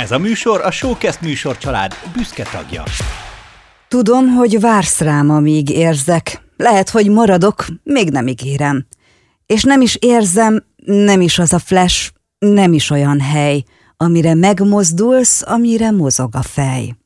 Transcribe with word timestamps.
Ez 0.00 0.10
a 0.10 0.18
műsor 0.18 0.60
a 0.60 0.70
Showcast 0.70 1.20
műsor 1.20 1.58
család 1.58 1.94
büszke 2.16 2.44
tagja. 2.52 2.82
Tudom, 3.88 4.28
hogy 4.28 4.60
vársz 4.60 5.00
rám, 5.00 5.30
amíg 5.30 5.70
érzek. 5.70 6.42
Lehet, 6.56 6.90
hogy 6.90 7.08
maradok, 7.08 7.66
még 7.82 8.10
nem 8.10 8.26
ígérem. 8.26 8.86
És 9.46 9.62
nem 9.62 9.80
is 9.80 9.96
érzem, 10.00 10.64
nem 10.84 11.20
is 11.20 11.38
az 11.38 11.52
a 11.52 11.58
flash, 11.58 12.10
nem 12.38 12.72
is 12.72 12.90
olyan 12.90 13.20
hely, 13.20 13.62
amire 13.96 14.34
megmozdulsz, 14.34 15.42
amire 15.46 15.90
mozog 15.90 16.34
a 16.34 16.42
fej. 16.42 16.96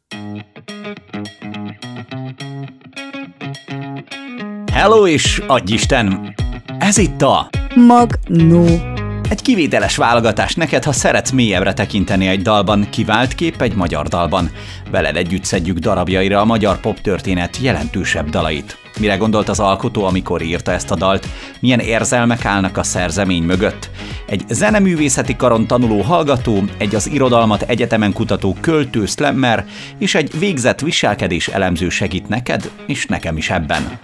Hello 4.72 5.06
és 5.06 5.42
adj 5.46 5.72
Isten! 5.72 6.34
Ez 6.79 6.96
itt 6.96 7.22
a 7.22 7.50
Magnó. 7.74 8.93
Egy 9.29 9.43
kivételes 9.43 9.96
válogatás 9.96 10.54
neked, 10.54 10.84
ha 10.84 10.93
szeretsz 10.93 11.30
mélyebbre 11.30 11.72
tekinteni 11.72 12.27
egy 12.27 12.43
dalban, 12.43 12.86
kivált 12.90 13.34
kép 13.34 13.62
egy 13.62 13.75
magyar 13.75 14.07
dalban. 14.07 14.50
Veled 14.90 15.16
együtt 15.16 15.44
szedjük 15.44 15.79
darabjaira 15.79 16.40
a 16.40 16.44
magyar 16.44 16.80
pop 16.80 17.00
történet 17.00 17.58
jelentősebb 17.61 18.29
dalait. 18.29 18.79
Mire 18.99 19.16
gondolt 19.16 19.49
az 19.49 19.61
alkotó, 19.61 20.04
amikor 20.04 20.43
írta 20.43 20.72
ezt 20.72 20.90
a 20.90 20.94
dalt? 20.94 21.29
Milyen 21.61 21.80
érzelmek 21.80 22.44
állnak 22.44 22.76
a 22.76 22.82
szerzemény 22.82 23.43
mögött? 23.43 23.90
Egy 24.26 24.44
zeneművészeti 24.49 25.36
karon 25.36 25.66
tanuló 25.66 26.00
hallgató, 26.00 26.63
egy 26.79 26.94
az 26.94 27.11
irodalmat 27.11 27.63
egyetemen 27.63 28.13
kutató 28.13 28.57
költő 28.61 29.07
slammer, 29.07 29.66
és 29.99 30.14
egy 30.14 30.38
végzett 30.38 30.80
viselkedés 30.80 31.49
elemző 31.49 31.88
segít 31.88 32.28
neked, 32.28 32.70
és 32.86 33.06
nekem 33.06 33.36
is 33.36 33.50
ebben. 33.50 33.98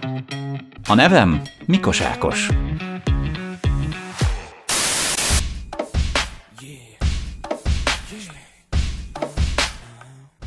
A 0.87 0.93
nevem 0.93 1.41
Mikos 1.65 2.01
Ákos. 2.01 2.49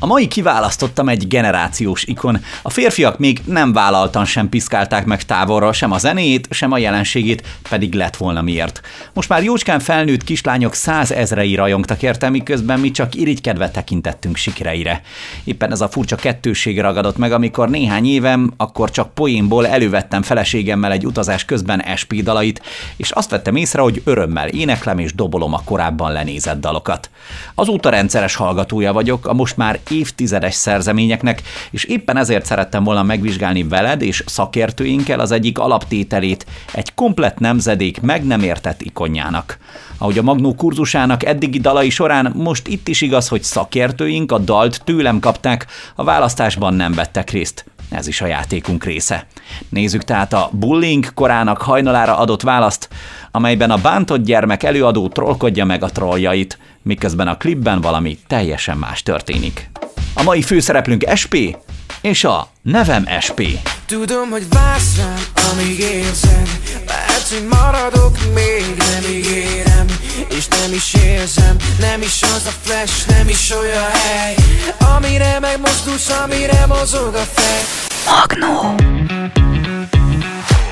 A 0.05 0.07
mai 0.07 0.27
kiválasztottam 0.27 1.09
egy 1.09 1.27
generációs 1.27 2.03
ikon. 2.03 2.43
A 2.61 2.69
férfiak 2.69 3.19
még 3.19 3.41
nem 3.45 3.73
vállaltan 3.73 4.25
sem 4.25 4.49
piszkálták 4.49 5.05
meg 5.05 5.23
távolra 5.23 5.73
sem 5.73 5.91
a 5.91 5.97
zenét, 5.97 6.47
sem 6.49 6.71
a 6.71 6.77
jelenségét, 6.77 7.47
pedig 7.69 7.93
lett 7.93 8.15
volna 8.15 8.41
miért. 8.41 8.81
Most 9.13 9.29
már 9.29 9.43
jócskán 9.43 9.79
felnőtt 9.79 10.23
kislányok 10.23 10.73
százezrei 10.73 11.55
rajongtak 11.55 12.01
érte, 12.01 12.29
miközben 12.29 12.79
mi 12.79 12.91
csak 12.91 13.15
irigykedve 13.15 13.69
tekintettünk 13.69 14.35
sikereire. 14.35 15.01
Éppen 15.43 15.71
ez 15.71 15.81
a 15.81 15.89
furcsa 15.89 16.15
kettőség 16.15 16.79
ragadott 16.79 17.17
meg, 17.17 17.31
amikor 17.31 17.69
néhány 17.69 18.05
évem, 18.05 18.53
akkor 18.57 18.91
csak 18.91 19.13
poénból 19.13 19.67
elővettem 19.67 20.21
feleségemmel 20.21 20.91
egy 20.91 21.05
utazás 21.05 21.45
közben 21.45 21.83
SP 22.01 22.11
dalait, 22.23 22.61
és 22.95 23.11
azt 23.11 23.29
vettem 23.29 23.55
észre, 23.55 23.81
hogy 23.81 24.01
örömmel 24.03 24.47
éneklem 24.47 24.99
és 24.99 25.13
dobolom 25.13 25.53
a 25.53 25.61
korábban 25.63 26.11
lenézett 26.11 26.59
dalokat. 26.59 27.09
Azóta 27.55 27.89
rendszeres 27.89 28.35
hallgatója 28.35 28.93
vagyok, 28.93 29.27
a 29.27 29.33
most 29.33 29.57
már 29.57 29.79
évtizedes 29.97 30.53
szerzeményeknek, 30.53 31.41
és 31.71 31.83
éppen 31.83 32.17
ezért 32.17 32.45
szerettem 32.45 32.83
volna 32.83 33.03
megvizsgálni 33.03 33.63
veled 33.63 34.01
és 34.01 34.23
szakértőinkkel 34.25 35.19
az 35.19 35.31
egyik 35.31 35.57
alaptételét 35.57 36.45
egy 36.73 36.93
komplett 36.93 37.37
nemzedék 37.37 38.01
meg 38.01 38.25
nem 38.25 38.41
értett 38.41 38.81
ikonjának. 38.81 39.57
Ahogy 39.97 40.17
a 40.17 40.21
Magnó 40.21 40.53
kurzusának 40.55 41.25
eddigi 41.25 41.59
dalai 41.59 41.89
során 41.89 42.31
most 42.35 42.67
itt 42.67 42.87
is 42.87 43.01
igaz, 43.01 43.27
hogy 43.27 43.43
szakértőink 43.43 44.31
a 44.31 44.37
dalt 44.37 44.81
tőlem 44.83 45.19
kapták, 45.19 45.65
a 45.95 46.03
választásban 46.03 46.73
nem 46.73 46.93
vettek 46.93 47.29
részt. 47.29 47.65
Ez 47.89 48.07
is 48.07 48.21
a 48.21 48.25
játékunk 48.25 48.83
része. 48.83 49.27
Nézzük 49.69 50.03
tehát 50.03 50.33
a 50.33 50.49
bullying 50.51 51.13
korának 51.13 51.61
hajnalára 51.61 52.17
adott 52.17 52.41
választ, 52.41 52.89
amelyben 53.31 53.71
a 53.71 53.77
bántott 53.77 54.23
gyermek 54.23 54.63
előadó 54.63 55.07
trollkodja 55.07 55.65
meg 55.65 55.83
a 55.83 55.89
trolljait, 55.89 56.59
miközben 56.81 57.27
a 57.27 57.37
klipben 57.37 57.81
valami 57.81 58.17
teljesen 58.27 58.77
más 58.77 59.03
történik. 59.03 59.69
A 60.17 60.23
mai 60.23 60.41
főszereplőnk 60.41 61.09
SP, 61.21 61.35
és 62.01 62.23
a 62.23 62.49
nevem 62.61 63.07
SP. 63.25 63.41
Tudom, 63.85 64.29
hogy 64.29 64.45
vársz 64.49 64.97
rám, 64.97 65.25
amíg 65.51 65.79
érzed 65.79 66.49
Lehet, 66.87 67.27
hogy 67.29 67.47
maradok, 67.49 68.17
még 68.33 68.65
nem 68.77 69.11
ígérem. 69.11 69.85
És 70.29 70.47
nem 70.47 70.73
is 70.73 70.93
érzem, 70.93 71.55
nem 71.79 72.01
is 72.01 72.21
az 72.21 72.43
a 72.45 72.53
flash, 72.61 73.07
nem 73.07 73.29
is 73.29 73.51
olyan 73.51 73.91
hely. 73.91 74.35
Amire 74.95 75.39
megmozdulsz, 75.39 76.09
amire 76.09 76.65
mozog 76.65 77.15
a 77.15 77.25
fej. 77.33 77.61
Magnó 78.05 78.75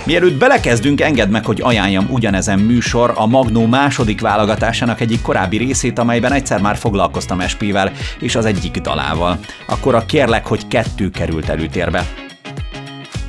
Mielőtt 0.06 0.38
belekezdünk, 0.38 1.02
engedd 1.02 1.30
meg, 1.30 1.46
hogy 1.46 1.62
ajánljam 1.62 2.08
ugyanezen 2.10 2.60
műsor 2.60 3.14
a 3.16 3.28
Magnó 3.28 3.66
második 3.66 4.22
válogatásának 4.22 5.02
egyik 5.02 5.22
korábbi 5.22 5.58
részét, 5.58 6.00
amelyben 6.00 6.32
egyszer 6.32 6.62
már 6.62 6.76
foglalkoztam 6.76 7.48
SP-vel 7.48 7.92
és 8.20 8.36
az 8.36 8.46
egyik 8.46 8.78
dalával. 8.78 9.40
Akkor 9.68 9.96
a 9.96 10.06
kérlek, 10.06 10.46
hogy 10.46 10.68
kettő 10.68 11.10
került 11.10 11.50
előtérbe. 11.50 12.08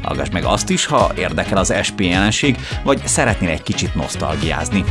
Hallgass 0.02 0.28
meg 0.32 0.44
azt 0.44 0.70
is, 0.70 0.86
ha 0.86 1.12
érdekel 1.16 1.58
az 1.58 1.74
SP 1.88 2.00
jelenség, 2.00 2.56
vagy 2.84 3.00
szeretnél 3.04 3.50
egy 3.50 3.62
kicsit 3.62 3.94
nosztalgiázni. 3.94 4.84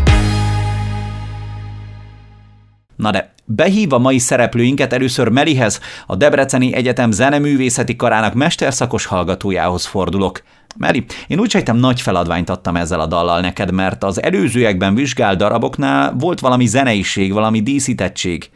Na 2.95 3.11
de 3.11 3.33
Behív 3.45 3.93
a 3.93 3.97
mai 3.97 4.17
szereplőinket 4.17 4.93
először 4.93 5.27
Melihez, 5.27 5.79
a 6.07 6.15
Debreceni 6.15 6.73
Egyetem 6.73 7.11
zeneművészeti 7.11 7.95
karának 7.95 8.33
mesterszakos 8.33 9.05
hallgatójához 9.05 9.85
fordulok. 9.85 10.41
Meri, 10.77 11.05
én 11.27 11.39
úgy 11.39 11.49
sejtem 11.49 11.77
nagy 11.77 12.01
feladványt 12.01 12.49
adtam 12.49 12.75
ezzel 12.75 12.99
a 12.99 13.05
dallal 13.05 13.39
neked, 13.39 13.71
mert 13.71 14.03
az 14.03 14.21
előzőekben 14.21 14.95
vizsgált 14.95 15.37
daraboknál 15.37 16.13
volt 16.13 16.39
valami 16.39 16.65
zeneiség, 16.65 17.33
valami 17.33 17.61
díszítettség. 17.61 18.49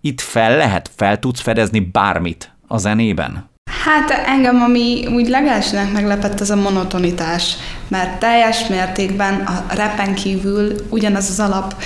Itt 0.00 0.20
fel 0.20 0.56
lehet, 0.56 0.90
fel 0.96 1.18
tudsz 1.18 1.40
fedezni 1.40 1.80
bármit 1.80 2.54
a 2.66 2.78
zenében? 2.78 3.49
Hát 3.84 4.10
engem, 4.10 4.62
ami 4.62 5.06
úgy 5.06 5.28
legelsőnek 5.28 5.92
meglepett, 5.92 6.40
az 6.40 6.50
a 6.50 6.56
monotonitás, 6.56 7.56
mert 7.88 8.18
teljes 8.18 8.66
mértékben 8.68 9.34
a 9.34 9.74
repen 9.74 10.14
kívül 10.14 10.74
ugyanaz 10.88 11.28
az 11.28 11.40
alap, 11.40 11.82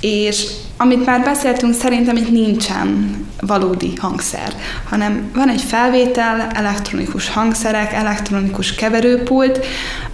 és 0.00 0.46
amit 0.76 1.04
már 1.06 1.22
beszéltünk, 1.22 1.74
szerintem 1.74 2.16
itt 2.16 2.30
nincsen 2.30 3.16
valódi 3.40 3.92
hangszer, 3.96 4.54
hanem 4.88 5.30
van 5.34 5.48
egy 5.48 5.60
felvétel, 5.60 6.46
elektronikus 6.54 7.28
hangszerek, 7.28 7.92
elektronikus 7.92 8.74
keverőpult, 8.74 9.66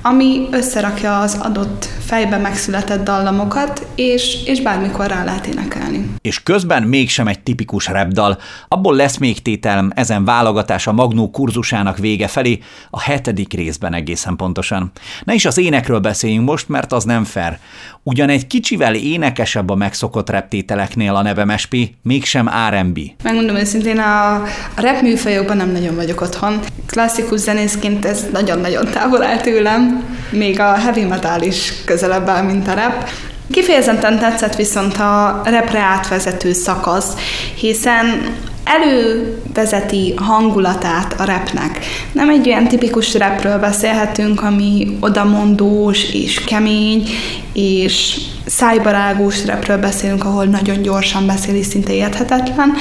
ami 0.09 0.47
összerakja 0.51 1.19
az 1.19 1.39
adott 1.43 1.89
fejbe 2.05 2.37
megszületett 2.37 3.05
dallamokat, 3.05 3.87
és, 3.95 4.37
és 4.45 4.61
bármikor 4.61 5.07
rá 5.07 5.25
lehet 5.25 5.47
énekelni. 5.47 6.11
És 6.21 6.43
közben 6.43 6.83
mégsem 6.83 7.27
egy 7.27 7.41
tipikus 7.41 7.87
repdal. 7.87 8.39
Abból 8.69 8.97
lesz 8.97 9.17
még 9.17 9.43
tételem 9.43 9.91
ezen 9.95 10.25
válogatás 10.25 10.87
a 10.87 10.93
Magnó 10.93 11.31
kurzusának 11.31 11.99
vége 11.99 12.29
felé, 12.29 12.59
a 12.91 13.01
hetedik 13.01 13.53
részben 13.53 13.95
egészen 13.95 14.37
pontosan. 14.37 14.91
Ne 15.25 15.35
is 15.35 15.45
az 15.45 15.59
énekről 15.59 15.99
beszéljünk 15.99 16.49
most, 16.49 16.69
mert 16.69 16.93
az 16.93 17.05
nem 17.05 17.25
fair. 17.25 17.59
Ugyan 18.03 18.29
egy 18.29 18.47
kicsivel 18.47 18.95
énekesebb 18.95 19.71
a 19.71 19.75
megszokott 19.75 20.31
reptételeknél 20.31 21.15
a 21.15 21.23
nevem 21.23 21.57
SP, 21.63 21.75
mégsem 22.03 22.51
R&B. 22.71 22.99
Megmondom 23.23 23.57
őszintén, 23.57 23.99
a, 23.99 24.35
a 24.77 24.81
rap 24.81 25.01
műfajokban 25.03 25.57
nem 25.57 25.71
nagyon 25.71 25.95
vagyok 25.95 26.21
otthon. 26.21 26.61
Klasszikus 26.97 27.41
zenészként 27.41 28.05
ez 28.05 28.25
nagyon-nagyon 28.33 28.85
távol 28.91 29.23
áll 29.23 29.41
tőlem, 29.41 30.05
még 30.31 30.61
a 30.61 30.75
heavy 30.75 31.05
metal 31.05 31.43
is 31.43 31.73
közelebb 31.85 32.29
áll, 32.29 32.43
mint 32.43 32.69
a 32.69 32.75
rap. 32.75 33.09
Kifejezetten 33.53 34.19
tetszett 34.19 34.55
viszont 34.57 34.97
a 34.97 35.43
repre 35.45 35.81
átvezető 35.81 36.53
szakasz, 36.53 37.15
hiszen 37.57 38.35
elővezeti 38.67 40.15
hangulatát 40.17 41.21
a 41.21 41.25
repnek. 41.25 41.79
Nem 42.13 42.29
egy 42.29 42.49
olyan 42.49 42.69
tipikus 42.69 43.15
repről 43.15 43.59
beszélhetünk, 43.59 44.43
ami 44.43 44.97
odamondós 45.01 46.13
és 46.13 46.45
kemény, 46.45 47.09
és 47.53 48.21
szájbarágós 48.47 49.45
repről 49.45 49.79
beszélünk, 49.79 50.25
ahol 50.25 50.45
nagyon 50.45 50.83
gyorsan 50.83 51.27
beszél 51.27 51.55
és 51.55 51.67
szinte 51.67 51.93
érthetetlen, 51.93 52.73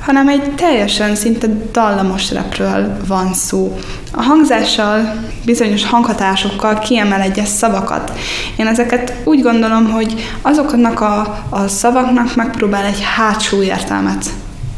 hanem 0.00 0.28
egy 0.28 0.50
teljesen 0.54 1.14
szinte 1.14 1.46
dallamos 1.72 2.32
repről 2.32 2.96
van 3.06 3.34
szó. 3.34 3.78
A 4.12 4.22
hangzással, 4.22 5.14
bizonyos 5.44 5.84
hanghatásokkal 5.84 6.78
kiemel 6.78 7.20
egyes 7.20 7.48
szavakat. 7.48 8.12
Én 8.56 8.66
ezeket 8.66 9.12
úgy 9.24 9.42
gondolom, 9.42 9.90
hogy 9.90 10.14
azoknak 10.42 11.00
a, 11.00 11.44
a 11.48 11.68
szavaknak 11.68 12.34
megpróbál 12.36 12.84
egy 12.84 13.02
hátsó 13.16 13.62
értelmet 13.62 14.24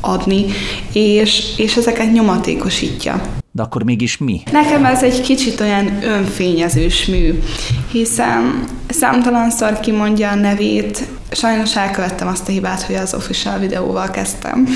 adni, 0.01 0.45
és, 0.93 1.43
és 1.57 1.77
ezeket 1.77 2.13
nyomatékosítja. 2.13 3.21
De 3.53 3.63
akkor 3.63 3.83
mégis 3.83 4.19
mi? 4.19 4.43
Nekem 4.53 4.85
ez 4.85 5.03
egy 5.03 5.21
kicsit 5.21 5.61
olyan 5.61 6.03
önfényezős 6.03 7.07
mű, 7.07 7.39
hiszen 7.93 8.65
Számtalanszor 8.89 9.81
kimondja 9.81 10.31
a 10.31 10.35
nevét. 10.35 11.05
Sajnos 11.31 11.77
elkövettem 11.77 12.29
azt 12.29 12.49
a 12.49 12.53
hibát, 12.53 12.83
hogy 12.83 12.95
az 12.95 13.15
official 13.15 13.59
videóval 13.59 14.11
kezdtem. 14.11 14.69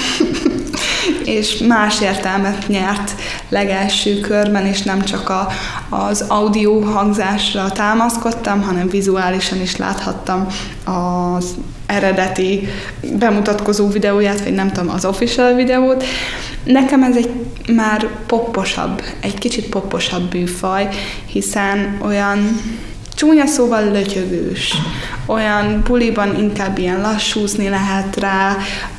és 1.25 1.59
más 1.59 2.01
értelmet 2.01 2.69
nyert 2.69 3.13
legelső 3.49 4.21
körben, 4.21 4.67
és 4.67 4.83
nem 4.83 5.05
csak 5.05 5.29
a, 5.29 5.49
az 5.89 6.25
audio 6.29 6.81
hangzásra 6.81 7.71
támaszkodtam, 7.71 8.63
hanem 8.63 8.89
vizuálisan 8.89 9.61
is 9.61 9.77
láthattam 9.77 10.47
az 10.85 11.55
eredeti 11.87 12.69
bemutatkozó 13.19 13.89
videóját, 13.89 14.43
vagy 14.43 14.55
nem 14.55 14.73
tudom, 14.73 14.91
az 14.91 15.05
official 15.05 15.55
videót. 15.55 16.05
Nekem 16.65 17.03
ez 17.03 17.17
egy 17.17 17.31
már 17.75 18.09
popposabb, 18.27 19.03
egy 19.21 19.39
kicsit 19.39 19.69
popposabb 19.69 20.35
műfaj, 20.35 20.89
hiszen 21.27 21.99
olyan 22.03 22.61
csúnya 23.23 23.47
szóval 23.47 23.91
lötyögős. 23.91 24.75
Olyan 25.27 25.83
buliban 25.87 26.39
inkább 26.39 26.79
ilyen 26.79 27.01
lassúzni 27.01 27.69
lehet 27.69 28.17
rá, 28.17 28.57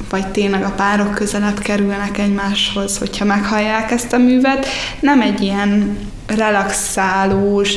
vagy 0.10 0.28
tényleg 0.28 0.64
a 0.64 0.74
párok 0.76 1.14
közelebb 1.14 1.60
kerülnek 1.60 2.18
egymáshoz, 2.18 2.98
hogyha 2.98 3.26
meghallják 3.26 3.92
ezt 3.92 4.14
a 4.14 4.18
művet. 4.18 4.68
Nem 5.00 5.22
egy 5.22 5.42
ilyen 5.42 5.98
relaxálós, 6.28 7.74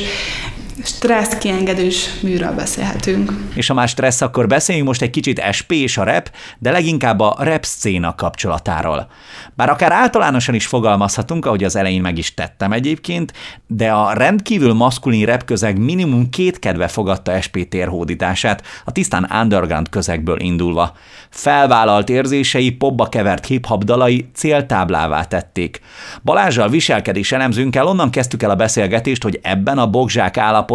stressz 0.83 1.37
kiengedős 1.37 2.09
műről 2.21 2.55
beszélhetünk. 2.55 3.31
És 3.53 3.67
ha 3.67 3.73
már 3.73 3.87
stressz, 3.87 4.21
akkor 4.21 4.47
beszéljünk 4.47 4.87
most 4.87 5.01
egy 5.01 5.09
kicsit 5.09 5.41
SP 5.57 5.71
és 5.71 5.97
a 5.97 6.03
rap, 6.03 6.31
de 6.59 6.71
leginkább 6.71 7.19
a 7.19 7.35
rap 7.39 7.65
szcéna 7.65 8.15
kapcsolatáról. 8.15 9.07
Bár 9.55 9.69
akár 9.69 9.91
általánosan 9.91 10.55
is 10.55 10.65
fogalmazhatunk, 10.65 11.45
ahogy 11.45 11.63
az 11.63 11.75
elején 11.75 12.01
meg 12.01 12.17
is 12.17 12.33
tettem 12.33 12.71
egyébként, 12.71 13.33
de 13.67 13.91
a 13.91 14.13
rendkívül 14.13 14.73
maszkulin 14.73 15.25
rap 15.25 15.43
közeg 15.43 15.79
minimum 15.79 16.29
két 16.29 16.59
kedve 16.59 16.87
fogadta 16.87 17.41
SP 17.45 17.55
térhódítását, 17.69 18.63
a 18.85 18.91
tisztán 18.91 19.29
underground 19.41 19.89
közegből 19.89 20.39
indulva. 20.39 20.93
Felvállalt 21.29 22.09
érzései, 22.09 22.71
popba 22.71 23.09
kevert 23.09 23.45
hip-hop 23.45 23.83
dalai 23.83 24.29
céltáblává 24.33 25.23
tették. 25.23 25.81
Balázsal 26.23 26.69
viselkedés 26.69 27.31
elemzőnkkel 27.31 27.87
onnan 27.87 28.09
kezdtük 28.09 28.43
el 28.43 28.49
a 28.49 28.55
beszélgetést, 28.55 29.23
hogy 29.23 29.39
ebben 29.41 29.77
a 29.77 29.89
bogzsák 29.89 30.37
állapotban 30.37 30.65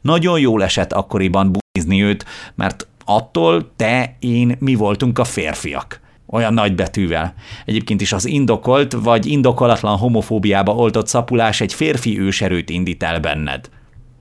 nagyon 0.00 0.40
jól 0.40 0.62
esett 0.62 0.92
akkoriban 0.92 1.52
bulizni 1.52 2.02
őt, 2.02 2.24
mert 2.54 2.86
attól 3.04 3.72
te, 3.76 4.16
én, 4.18 4.56
mi 4.58 4.74
voltunk 4.74 5.18
a 5.18 5.24
férfiak 5.24 6.00
olyan 6.26 6.54
nagy 6.54 6.74
betűvel. 6.74 7.34
Egyébként 7.64 8.00
is 8.00 8.12
az 8.12 8.26
indokolt 8.26 8.92
vagy 8.92 9.26
indokolatlan 9.26 9.96
homofóbiába 9.96 10.74
oltott 10.74 11.06
szapulás 11.06 11.60
egy 11.60 11.74
férfi 11.74 12.20
őserőt 12.20 12.70
indít 12.70 13.02
el 13.02 13.20
benned. 13.20 13.68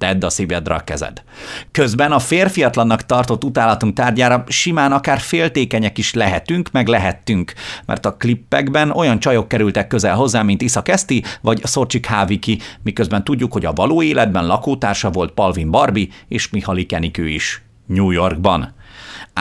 Tedd 0.01 0.25
a 0.25 0.30
szívedre 0.30 0.74
a 0.74 0.80
kezed. 0.80 1.24
Közben 1.71 2.12
a 2.12 2.19
férfiatlannak 2.19 3.06
tartott 3.06 3.44
utálatunk 3.44 3.94
tárgyára 3.94 4.44
simán 4.48 4.92
akár 4.92 5.19
féltékenyek 5.19 5.98
is 5.98 6.13
lehetünk, 6.13 6.71
meg 6.71 6.88
lehettünk, 6.88 7.53
mert 7.86 8.06
a 8.06 8.13
klippekben 8.13 8.92
olyan 8.92 9.19
csajok 9.19 9.48
kerültek 9.48 9.88
közel 9.88 10.15
hozzá, 10.15 10.42
mint 10.42 10.62
Isza 10.62 10.81
Keszti 10.81 11.24
vagy 11.42 11.62
Szorcsik 11.63 12.06
Háviki, 12.06 12.59
miközben 12.83 13.24
tudjuk, 13.24 13.53
hogy 13.53 13.65
a 13.65 13.74
való 13.74 14.01
életben 14.01 14.45
lakótársa 14.45 15.09
volt 15.09 15.31
Palvin 15.31 15.71
Barbie 15.71 16.07
és 16.27 16.50
Mihali 16.50 16.86
Kenikő 16.86 17.27
is. 17.27 17.62
New 17.86 18.12
Yorkban. 18.12 18.74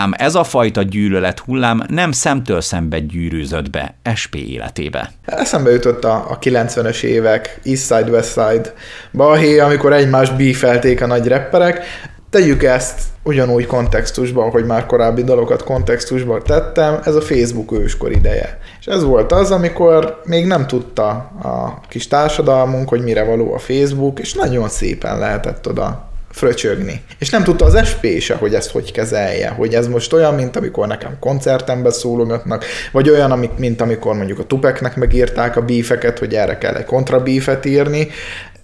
Ám 0.00 0.12
ez 0.16 0.34
a 0.34 0.44
fajta 0.44 0.82
gyűlölet 0.82 1.38
hullám 1.38 1.82
nem 1.88 2.12
szemtől 2.12 2.60
szembe 2.60 2.98
gyűrűzött 2.98 3.70
be 3.70 3.94
SP 4.20 4.34
életébe. 4.34 5.12
Eszembe 5.24 5.70
jutott 5.70 6.04
a, 6.04 6.26
a 6.30 6.38
90-es 6.38 7.02
évek 7.02 7.60
East 7.64 7.82
Side, 7.82 8.10
West 8.10 8.32
Side 8.32 8.74
balhé, 9.12 9.58
amikor 9.58 9.92
egymást 9.92 10.36
bífelték 10.36 11.02
a 11.02 11.06
nagy 11.06 11.26
repperek. 11.26 11.84
Tegyük 12.30 12.62
ezt 12.62 13.00
ugyanúgy 13.22 13.66
kontextusban, 13.66 14.50
hogy 14.50 14.64
már 14.64 14.86
korábbi 14.86 15.24
dalokat 15.24 15.64
kontextusban 15.64 16.42
tettem, 16.42 17.00
ez 17.04 17.14
a 17.14 17.20
Facebook 17.20 17.72
őskor 17.72 18.10
ideje. 18.10 18.58
És 18.80 18.86
ez 18.86 19.02
volt 19.02 19.32
az, 19.32 19.50
amikor 19.50 20.20
még 20.24 20.46
nem 20.46 20.66
tudta 20.66 21.08
a 21.42 21.80
kis 21.88 22.08
társadalmunk, 22.08 22.88
hogy 22.88 23.02
mire 23.02 23.24
való 23.24 23.54
a 23.54 23.58
Facebook, 23.58 24.18
és 24.18 24.34
nagyon 24.34 24.68
szépen 24.68 25.18
lehetett 25.18 25.68
oda 25.68 26.09
fröcsögni. 26.30 27.02
És 27.18 27.30
nem 27.30 27.42
tudta 27.42 27.64
az 27.64 27.86
SP 27.90 28.04
se, 28.20 28.34
hogy 28.34 28.54
ezt 28.54 28.70
hogy 28.70 28.92
kezelje, 28.92 29.48
hogy 29.48 29.74
ez 29.74 29.86
most 29.86 30.12
olyan, 30.12 30.34
mint 30.34 30.56
amikor 30.56 30.86
nekem 30.86 31.16
koncertembe 31.20 31.90
szólogatnak, 31.90 32.64
vagy 32.92 33.10
olyan, 33.10 33.50
mint 33.56 33.80
amikor 33.80 34.14
mondjuk 34.14 34.38
a 34.38 34.44
Tupeknek 34.44 34.96
megírták 34.96 35.56
a 35.56 35.62
bífeket, 35.62 36.18
hogy 36.18 36.34
erre 36.34 36.58
kell 36.58 36.74
egy 36.74 36.84
kontrabífet 36.84 37.64
írni. 37.64 38.08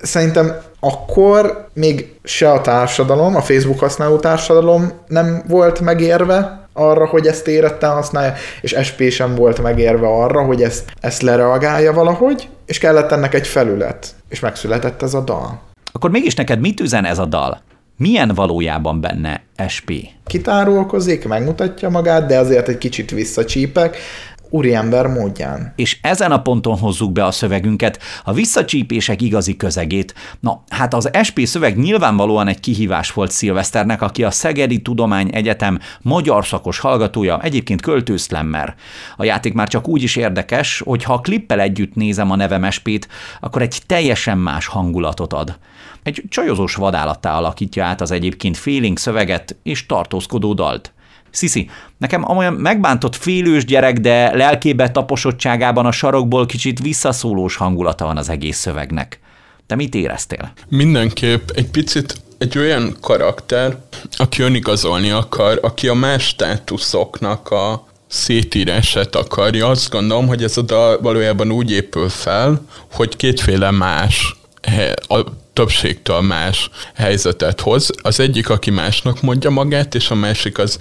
Szerintem 0.03 0.57
akkor 0.81 1.69
még 1.73 2.15
se 2.25 2.51
a 2.51 2.61
társadalom, 2.61 3.37
a 3.37 3.41
Facebook 3.41 3.79
használó 3.79 4.17
társadalom 4.17 4.93
nem 5.07 5.43
volt 5.49 5.81
megérve 5.81 6.69
arra, 6.73 7.07
hogy 7.07 7.27
ezt 7.27 7.49
éretten 7.49 7.91
használja, 7.91 8.35
és 8.61 8.77
SP 8.89 9.01
sem 9.11 9.35
volt 9.35 9.63
megérve 9.63 10.07
arra, 10.07 10.43
hogy 10.43 10.63
ezt, 10.63 10.85
ezt 11.01 11.23
lereagálja 11.23 11.93
valahogy, 11.93 12.49
és 12.67 12.79
kellett 12.79 13.13
ennek 13.13 13.35
egy 13.35 13.47
felület, 13.47 14.15
és 14.29 14.41
megszületett 14.41 15.03
ez 15.03 15.15
a 15.15 15.21
dal. 15.21 15.61
Akkor 15.97 16.11
mégis 16.11 16.35
neked 16.35 16.61
mit 16.61 16.81
üzen 16.81 17.05
ez 17.05 17.19
a 17.19 17.25
dal? 17.25 17.61
Milyen 17.97 18.33
valójában 18.35 19.01
benne 19.01 19.43
SP? 19.75 19.91
Kitárulkozik, 20.27 21.29
megmutatja 21.29 21.89
magát, 21.89 22.27
de 22.27 22.39
azért 22.39 22.69
egy 22.69 22.79
kicsit 22.79 23.11
visszacsípek, 23.11 23.97
úriember 24.57 25.07
módján. 25.07 25.73
És 25.77 25.99
ezen 26.03 26.33
a 26.33 26.43
ponton 26.43 26.79
hozzuk 26.79 27.13
be 27.13 27.25
a 27.25 27.31
szövegünket, 27.31 28.03
a 28.25 28.33
visszacsípések 28.33 29.23
igazi 29.23 29.57
közegét. 29.57 30.15
Na, 30.41 30.63
hát 30.69 30.95
az 30.95 31.11
SP 31.29 31.39
szöveg 31.45 31.79
nyilvánvalóan 31.79 32.49
egy 32.49 32.61
kihívás 32.61 33.13
volt 33.13 33.31
Szilveszternek, 33.31 34.03
aki 34.03 34.25
a 34.25 34.31
Szegedi 34.31 34.83
Tudomány 34.83 35.31
Egyetem 35.33 35.79
magyar 36.03 36.47
szakos 36.47 36.79
hallgatója, 36.79 37.41
egyébként 37.43 37.81
költőszlemmer. 37.81 38.75
A 39.17 39.25
játék 39.25 39.53
már 39.53 39.69
csak 39.69 39.89
úgy 39.89 40.03
is 40.03 40.17
érdekes, 40.17 40.81
hogy 40.85 41.05
ha 41.05 41.13
a 41.13 41.21
klippel 41.21 41.61
együtt 41.61 41.95
nézem 41.95 42.31
a 42.31 42.37
nevem 42.37 42.71
SP-t, 42.71 43.09
akkor 43.41 43.63
egy 43.63 43.83
teljesen 43.87 44.39
más 44.39 44.67
hangulatot 44.67 45.33
ad. 45.33 45.59
Egy 46.03 46.25
csajozós 46.29 46.75
vadállattá 46.75 47.37
alakítja 47.37 47.85
át 47.85 48.01
az 48.01 48.11
egyébként 48.11 48.57
félénk 48.57 48.99
szöveget 48.99 49.57
és 49.63 49.87
tartózkodó 49.87 50.55
dalt. 50.55 50.93
Sziszi, 51.37 51.71
nekem 51.99 52.25
olyan 52.37 52.53
megbántott 52.53 53.17
félős 53.17 53.65
gyerek, 53.65 53.99
de 53.99 54.37
lelkébe 54.37 54.91
taposottságában 54.91 55.87
a 55.87 55.93
sarokból 55.93 56.47
kicsit 56.47 56.81
visszaszólós 56.81 57.57
hangulata 57.57 58.05
van 58.05 58.17
az 58.17 58.29
egész 58.29 58.59
szövegnek. 58.59 59.21
Te 59.67 59.75
mit 59.75 59.95
éreztél? 59.95 60.53
Mindenképp 60.69 61.51
egy 61.51 61.71
picit 61.71 62.15
egy 62.39 62.59
olyan 62.59 62.97
karakter, 63.01 63.77
aki 64.17 64.43
önigazolni 64.43 65.11
akar, 65.11 65.59
aki 65.63 65.89
a 65.89 65.95
más 65.95 66.25
státuszoknak 66.25 67.51
a 67.51 67.87
szétírását 68.07 69.15
akarja. 69.15 69.69
Azt 69.69 69.91
gondolom, 69.91 70.27
hogy 70.27 70.43
ez 70.43 70.57
a 70.57 70.63
dal 70.63 71.01
valójában 71.01 71.51
úgy 71.51 71.71
épül 71.71 72.09
fel, 72.09 72.61
hogy 72.93 73.17
kétféle 73.17 73.71
más 73.71 74.37
a 75.09 75.21
többségtől 75.57 76.21
más 76.21 76.71
helyzetet 76.95 77.61
hoz. 77.61 77.91
Az 78.03 78.21
egyik, 78.21 78.49
aki 78.49 78.71
másnak 78.71 79.21
mondja 79.21 79.51
magát, 79.51 79.95
és 79.95 80.11
a 80.11 80.15
másik 80.15 80.59
az 80.59 80.79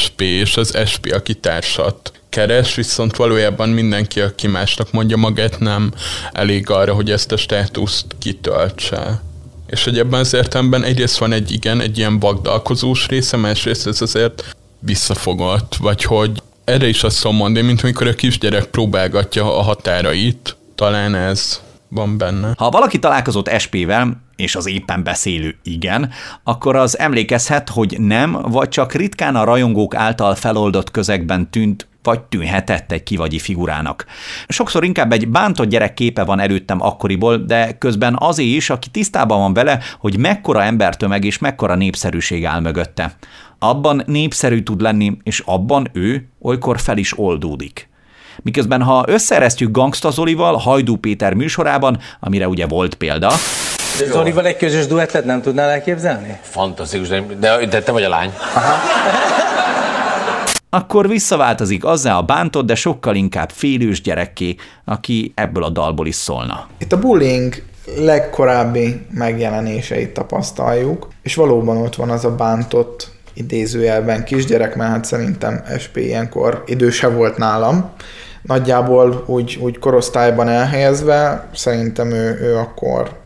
SP, 0.00 0.20
és 0.20 0.56
az 0.56 0.78
SP, 0.90 1.12
aki 1.12 1.34
társat 1.34 2.12
keres, 2.28 2.74
viszont 2.74 3.16
valójában 3.16 3.68
mindenki, 3.68 4.20
aki 4.20 4.46
másnak 4.46 4.92
mondja 4.92 5.16
magát, 5.16 5.58
nem 5.58 5.92
elég 6.32 6.70
arra, 6.70 6.94
hogy 6.94 7.10
ezt 7.10 7.32
a 7.32 7.36
státuszt 7.36 8.06
kitöltse. 8.18 9.22
És 9.66 9.84
hogy 9.84 9.98
ebben 9.98 10.20
az 10.20 10.34
értelemben 10.34 10.84
egyrészt 10.84 11.18
van 11.18 11.32
egy 11.32 11.50
igen, 11.52 11.80
egy 11.80 11.98
ilyen 11.98 12.18
vagdalkozós 12.18 13.06
része, 13.06 13.36
másrészt 13.36 13.86
ez 13.86 14.00
azért 14.00 14.44
visszafogott, 14.78 15.74
vagy 15.74 16.02
hogy 16.02 16.42
erre 16.64 16.86
is 16.86 17.02
azt 17.02 17.16
szom 17.16 17.36
mondani, 17.36 17.66
mint 17.66 17.82
amikor 17.82 18.06
a 18.06 18.14
kisgyerek 18.14 18.64
próbálgatja 18.64 19.58
a 19.58 19.62
határait, 19.62 20.56
talán 20.74 21.14
ez 21.14 21.60
van 21.94 22.18
benne. 22.18 22.54
Ha 22.56 22.70
valaki 22.70 22.98
találkozott 22.98 23.50
SP-vel, 23.58 24.22
és 24.36 24.56
az 24.56 24.68
éppen 24.68 25.02
beszélő 25.02 25.56
igen, 25.62 26.10
akkor 26.44 26.76
az 26.76 26.98
emlékezhet, 26.98 27.68
hogy 27.68 27.96
nem, 28.00 28.32
vagy 28.42 28.68
csak 28.68 28.92
ritkán 28.92 29.36
a 29.36 29.44
rajongók 29.44 29.94
által 29.94 30.34
feloldott 30.34 30.90
közegben 30.90 31.50
tűnt 31.50 31.88
vagy 32.02 32.20
tűnhetett 32.20 32.92
egy 32.92 33.02
kivagyi 33.02 33.38
figurának. 33.38 34.06
Sokszor 34.48 34.84
inkább 34.84 35.12
egy 35.12 35.28
bántott 35.28 35.68
gyerek 35.68 35.94
képe 35.94 36.24
van 36.24 36.40
előttem 36.40 36.82
akkoriból, 36.82 37.36
de 37.36 37.78
közben 37.78 38.16
azé 38.18 38.44
is, 38.44 38.70
aki 38.70 38.88
tisztában 38.88 39.38
van 39.38 39.52
vele, 39.52 39.80
hogy 39.98 40.18
mekkora 40.18 40.62
embertömeg 40.62 41.24
és 41.24 41.38
mekkora 41.38 41.74
népszerűség 41.74 42.46
áll 42.46 42.60
mögötte. 42.60 43.16
Abban 43.58 44.02
népszerű 44.06 44.62
tud 44.62 44.80
lenni, 44.80 45.16
és 45.22 45.42
abban 45.44 45.90
ő 45.92 46.28
olykor 46.40 46.80
fel 46.80 46.96
is 46.96 47.18
oldódik. 47.18 47.88
Miközben 48.42 48.82
ha 48.82 49.04
összeresztjük 49.06 49.70
Gangsta 49.70 50.10
Zolival, 50.10 50.56
Hajdú 50.56 50.96
Péter 50.96 51.34
műsorában, 51.34 51.98
amire 52.20 52.48
ugye 52.48 52.66
volt 52.66 52.94
példa, 52.94 53.32
Zolival 54.10 54.46
egy 54.46 54.56
közös 54.56 54.86
duettet 54.86 55.24
nem 55.24 55.42
tudnál 55.42 55.70
elképzelni? 55.70 56.38
Fantasztikus, 56.42 57.08
de, 57.08 57.24
de, 57.40 57.66
de 57.66 57.82
te 57.82 57.92
vagy 57.92 58.02
a 58.02 58.08
lány. 58.08 58.32
Aha. 58.54 58.74
akkor 60.70 61.08
visszaváltozik 61.08 61.84
azzá 61.84 62.16
a 62.16 62.22
bántott, 62.22 62.66
de 62.66 62.74
sokkal 62.74 63.14
inkább 63.14 63.50
félős 63.50 64.00
gyerekké, 64.00 64.54
aki 64.84 65.32
ebből 65.34 65.64
a 65.64 65.68
dalból 65.68 66.06
is 66.06 66.14
szólna. 66.14 66.66
Itt 66.78 66.92
a 66.92 66.98
bullying 66.98 67.62
legkorábbi 67.98 69.06
megjelenéseit 69.10 70.14
tapasztaljuk, 70.14 71.08
és 71.22 71.34
valóban 71.34 71.76
ott 71.76 71.94
van 71.94 72.10
az 72.10 72.24
a 72.24 72.34
bántott 72.34 73.10
idézőjelben 73.34 74.24
kisgyerek, 74.24 74.76
mert 74.76 74.90
hát 74.90 75.04
szerintem 75.04 75.62
SP 75.82 75.96
ilyenkor 75.96 76.62
idősebb 76.66 77.14
volt 77.14 77.36
nálam, 77.36 77.92
nagyjából 78.42 79.24
úgy, 79.26 79.58
úgy 79.60 79.78
korosztályban 79.78 80.48
elhelyezve, 80.48 81.48
szerintem 81.54 82.10
ő, 82.10 82.38
ő 82.40 82.56
akkor 82.56 83.22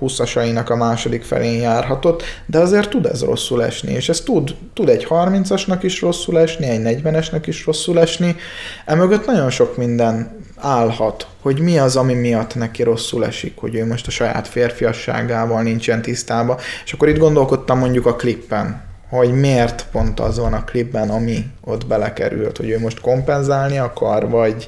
20-asainak 0.00 0.70
a 0.70 0.76
második 0.76 1.22
felén 1.22 1.60
járhatott, 1.60 2.22
de 2.46 2.58
azért 2.58 2.90
tud 2.90 3.06
ez 3.06 3.22
rosszul 3.22 3.64
esni, 3.64 3.92
és 3.92 4.08
ez 4.08 4.20
tud, 4.20 4.54
tud 4.74 4.88
egy 4.88 5.06
30-asnak 5.08 5.78
is 5.80 6.00
rosszul 6.00 6.38
esni, 6.38 6.66
egy 6.66 7.00
40-esnek 7.02 7.42
is 7.46 7.66
rosszul 7.66 8.00
esni, 8.00 8.36
emögött 8.84 9.26
nagyon 9.26 9.50
sok 9.50 9.76
minden 9.76 10.40
állhat, 10.56 11.26
hogy 11.40 11.60
mi 11.60 11.78
az, 11.78 11.96
ami 11.96 12.14
miatt 12.14 12.54
neki 12.54 12.82
rosszul 12.82 13.26
esik, 13.26 13.52
hogy 13.56 13.74
ő 13.74 13.86
most 13.86 14.06
a 14.06 14.10
saját 14.10 14.48
férfiasságával 14.48 15.62
nincsen 15.62 16.02
tisztában, 16.02 16.56
és 16.84 16.92
akkor 16.92 17.08
itt 17.08 17.18
gondolkodtam 17.18 17.78
mondjuk 17.78 18.06
a 18.06 18.16
klippen, 18.16 18.90
hogy 19.18 19.32
miért 19.32 19.86
pont 19.90 20.20
az 20.20 20.38
van 20.38 20.52
a 20.52 20.64
klipben, 20.64 21.10
ami 21.10 21.46
ott 21.64 21.86
belekerült, 21.86 22.56
hogy 22.56 22.70
ő 22.70 22.78
most 22.78 23.00
kompenzálni 23.00 23.78
akar, 23.78 24.28
vagy, 24.28 24.66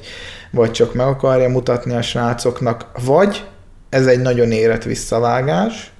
vagy 0.51 0.71
csak 0.71 0.93
meg 0.93 1.07
akarja 1.07 1.49
mutatni 1.49 1.93
a 1.93 2.01
srácoknak, 2.01 2.91
vagy 3.05 3.45
ez 3.89 4.07
egy 4.07 4.19
nagyon 4.19 4.51
érett 4.51 4.83
visszavágás, 4.83 5.91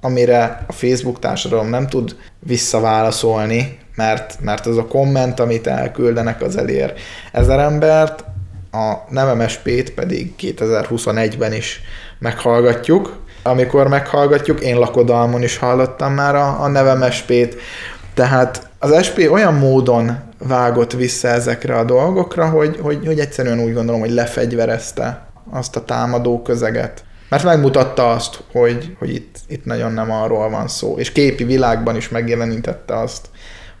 amire 0.00 0.64
a 0.68 0.72
Facebook 0.72 1.18
társadalom 1.18 1.68
nem 1.68 1.86
tud 1.86 2.16
visszaválaszolni, 2.38 3.78
mert, 3.94 4.40
mert 4.40 4.66
az 4.66 4.76
a 4.76 4.86
komment, 4.86 5.40
amit 5.40 5.66
elküldenek, 5.66 6.42
az 6.42 6.56
elér 6.56 6.94
ezer 7.32 7.58
embert, 7.58 8.24
a 8.72 8.94
NevMSP-t 9.08 9.90
pedig 9.90 10.34
2021-ben 10.38 11.52
is 11.52 11.80
meghallgatjuk. 12.18 13.19
Amikor 13.42 13.88
meghallgatjuk, 13.88 14.60
én 14.60 14.78
lakodalmon 14.78 15.42
is 15.42 15.56
hallottam 15.56 16.12
már 16.12 16.34
a, 16.34 16.62
a 16.62 16.68
NevMSP-t, 16.68 17.56
tehát 18.14 18.68
az 18.78 19.04
SP 19.06 19.16
olyan 19.30 19.54
módon 19.54 20.18
vágott 20.38 20.92
vissza 20.92 21.28
ezekre 21.28 21.78
a 21.78 21.84
dolgokra, 21.84 22.48
hogy, 22.48 22.78
hogy, 22.82 23.06
hogy 23.06 23.18
egyszerűen 23.18 23.60
úgy 23.60 23.74
gondolom, 23.74 24.00
hogy 24.00 24.10
lefegyverezte 24.10 25.26
azt 25.50 25.76
a 25.76 25.84
támadó 25.84 26.42
közeget. 26.42 27.04
Mert 27.28 27.44
megmutatta 27.44 28.10
azt, 28.10 28.42
hogy, 28.52 28.96
hogy 28.98 29.14
itt, 29.14 29.36
itt 29.48 29.64
nagyon 29.64 29.92
nem 29.92 30.10
arról 30.10 30.50
van 30.50 30.68
szó. 30.68 30.98
És 30.98 31.12
képi 31.12 31.44
világban 31.44 31.96
is 31.96 32.08
megjelenítette 32.08 32.98
azt, 32.98 33.28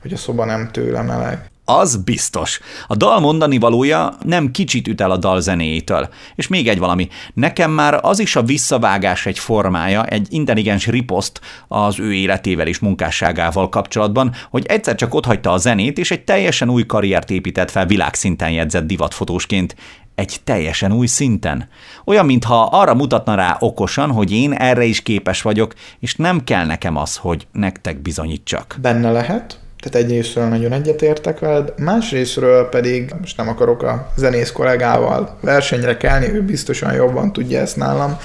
hogy 0.02 0.12
a 0.12 0.16
szoba 0.16 0.44
nem 0.44 0.68
tőle 0.72 1.02
meleg. 1.02 1.50
Az 1.78 1.96
biztos. 1.96 2.60
A 2.86 2.96
dal 2.96 3.20
mondani 3.20 3.58
valója 3.58 4.16
nem 4.22 4.50
kicsit 4.50 4.88
üt 4.88 5.00
el 5.00 5.10
a 5.10 5.16
dal 5.16 5.40
zenéjétől. 5.40 6.08
És 6.34 6.48
még 6.48 6.68
egy 6.68 6.78
valami. 6.78 7.08
Nekem 7.34 7.70
már 7.70 7.98
az 8.02 8.18
is 8.18 8.36
a 8.36 8.42
visszavágás 8.42 9.26
egy 9.26 9.38
formája, 9.38 10.04
egy 10.04 10.26
intelligens 10.30 10.86
riposzt 10.86 11.40
az 11.68 11.98
ő 11.98 12.12
életével 12.12 12.66
és 12.66 12.78
munkásságával 12.78 13.68
kapcsolatban, 13.68 14.32
hogy 14.50 14.66
egyszer 14.66 14.94
csak 14.94 15.14
otthagyta 15.14 15.52
a 15.52 15.56
zenét, 15.56 15.98
és 15.98 16.10
egy 16.10 16.24
teljesen 16.24 16.70
új 16.70 16.86
karriert 16.86 17.30
épített 17.30 17.70
fel 17.70 17.86
világszinten 17.86 18.50
jegyzett 18.50 18.86
divatfotósként 18.86 19.76
egy 20.14 20.36
teljesen 20.44 20.92
új 20.92 21.06
szinten. 21.06 21.68
Olyan, 22.04 22.26
mintha 22.26 22.62
arra 22.62 22.94
mutatna 22.94 23.34
rá 23.34 23.56
okosan, 23.60 24.10
hogy 24.10 24.32
én 24.32 24.52
erre 24.52 24.84
is 24.84 25.02
képes 25.02 25.42
vagyok, 25.42 25.74
és 26.00 26.14
nem 26.14 26.44
kell 26.44 26.66
nekem 26.66 26.96
az, 26.96 27.16
hogy 27.16 27.46
nektek 27.52 28.02
bizonyítsak. 28.02 28.78
Benne 28.80 29.10
lehet, 29.10 29.58
tehát 29.80 30.06
egyrésztről 30.06 30.44
nagyon 30.44 30.72
egyetértek 30.72 31.38
veled, 31.38 31.72
másrésztről 31.78 32.68
pedig, 32.68 33.14
most 33.20 33.36
nem 33.36 33.48
akarok 33.48 33.82
a 33.82 34.12
zenész 34.16 34.50
kollégával 34.50 35.38
versenyre 35.40 35.96
kelni, 35.96 36.32
ő 36.32 36.42
biztosan 36.42 36.92
jobban 36.92 37.32
tudja 37.32 37.60
ezt 37.60 37.76
nálam, 37.76 38.16